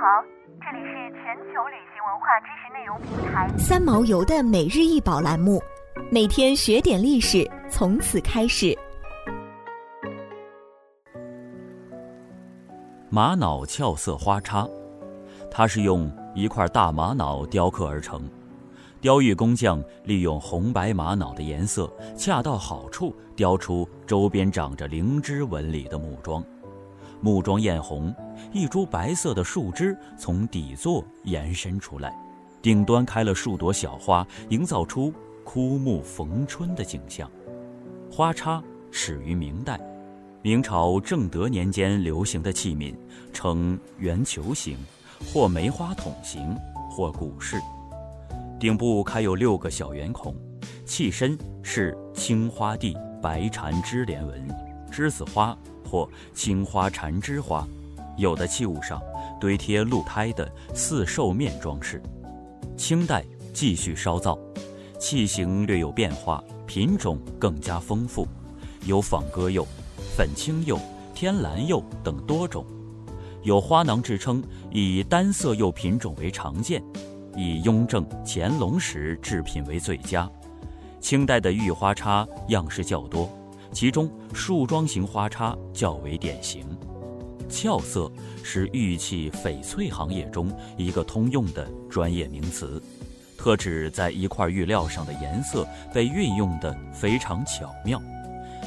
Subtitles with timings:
[0.00, 0.22] 好，
[0.60, 5.60] 这里是全球旅行文化知识内容平台三毛游的每日一宝栏目，
[6.08, 8.78] 每天学点历史，从此开始。
[13.10, 14.68] 玛瑙俏色花叉，
[15.50, 18.30] 它是用一块大玛瑙雕刻而成。
[19.00, 26.40] 雕玉工匠利用红白玛瑙的颜色恰到好处，雕出周边长着灵芝纹理的木桩。
[27.20, 28.14] 木桩艳红，
[28.52, 32.14] 一株白色的树枝从底座延伸出来，
[32.62, 35.12] 顶端开了数朵小花，营造出
[35.44, 37.30] 枯木逢春的景象。
[38.10, 39.78] 花叉始于明代，
[40.42, 42.94] 明朝正德年间流行的器皿，
[43.32, 44.76] 呈圆球形，
[45.32, 46.56] 或梅花筒形，
[46.90, 47.60] 或鼓式。
[48.60, 50.34] 顶部开有六个小圆孔，
[50.84, 54.48] 器身是青花地白缠枝莲纹，
[54.92, 55.56] 栀子花
[55.88, 57.66] 或青花缠枝花，
[58.16, 59.00] 有的器物上
[59.40, 62.02] 堆贴鹿胎的四兽面装饰。
[62.76, 64.38] 清代继续烧造，
[64.98, 68.26] 器型略有变化，品种更加丰富，
[68.84, 69.66] 有仿鸽釉、
[70.16, 70.78] 粉青釉、
[71.14, 72.64] 天蓝釉等多种，
[73.42, 76.82] 有花囊之称，以单色釉品种为常见。
[77.36, 80.28] 以雍正、乾隆时制品为最佳。
[81.00, 83.30] 清代的玉花叉样式较多，
[83.72, 86.64] 其中树桩形花叉较为典型。
[87.48, 88.10] 俏色
[88.42, 92.82] 是玉器翡翠行业中一个通用的专业名词，
[93.38, 98.00] 特指在一块玉料上的颜色被运用得非常巧妙，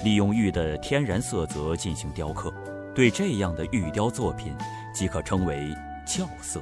[0.04, 2.52] 利用玉的天然色泽进行雕刻。
[2.96, 4.54] 对这样的玉雕作品，
[4.94, 5.74] 即可称为
[6.06, 6.60] 俏色。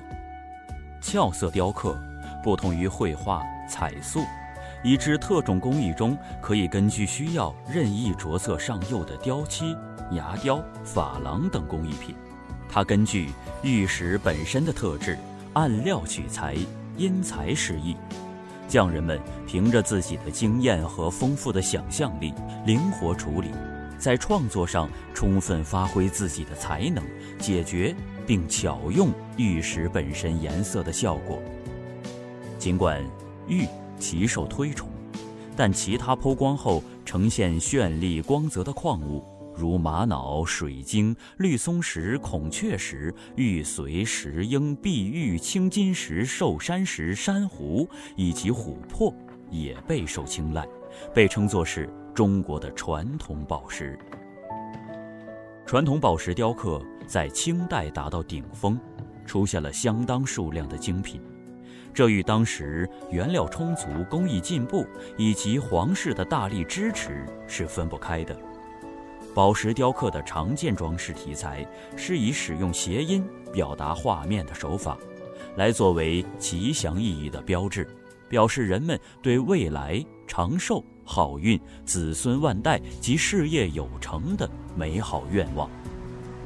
[1.02, 1.98] 俏色雕刻
[2.44, 4.20] 不同于绘画、彩塑，
[4.84, 9.76] 以致特种工艺中可以根据需要任意着色上釉的雕漆、
[10.12, 12.16] 牙雕、珐琅等工艺品。
[12.70, 13.30] 它根据
[13.64, 15.18] 玉石本身的特质，
[15.54, 16.56] 按料取材，
[16.98, 17.96] 因材施艺。
[18.68, 22.34] 匠人们凭着自己的经验和丰富的想象力，
[22.66, 23.50] 灵活处理，
[23.98, 27.04] 在创作上充分发挥自己的才能，
[27.40, 27.96] 解决。
[28.28, 31.42] 并巧用玉石本身颜色的效果。
[32.60, 33.04] 尽管
[33.48, 33.66] 玉
[34.00, 34.90] 极受推崇，
[35.56, 39.24] 但其他抛光后呈现绚丽光泽的矿物，
[39.56, 49.14] 如玛瑙、水晶、绿松石、孔雀石、玉髓、石英、碧玉、青金石、寿山石、珊瑚以及琥珀，
[49.52, 50.66] 也备受青睐，
[51.14, 54.00] 被称作是中国的传统宝石。
[55.66, 58.80] 传统宝石雕刻在清代达到顶峰，
[59.26, 61.22] 出现了相当数量的精品，
[61.94, 64.86] 这与当时原料充足、工艺进步
[65.18, 68.38] 以及皇室的大力支持是分不开的。
[69.36, 73.24] 宝石雕刻的常见装饰题材是以使用谐音
[73.54, 74.98] 表达画面的手法，
[75.56, 77.88] 来作为吉祥意义的标志，
[78.28, 80.84] 表示人们对未来长寿。
[81.12, 85.68] 好运、子孙万代及事业有成的美好愿望。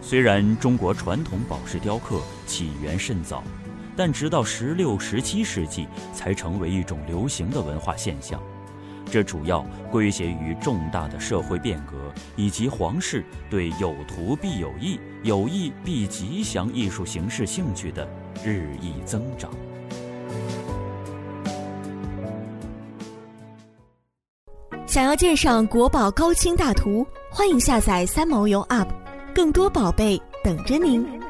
[0.02, 3.44] 虽然中国传统宝石雕刻起源甚早，
[3.96, 8.42] 但直到十六、十七世纪才成为一种流行的文化现象。
[9.12, 18.08] 这主要归结于重大的社会变革以及皇室对有图必有意、有意必吉祥艺术形式兴趣的
[18.44, 19.52] 日益增长。
[24.88, 28.88] 想要鉴赏国宝高清大图，欢迎下载三毛游 App，
[29.34, 31.23] 更多宝贝等着您。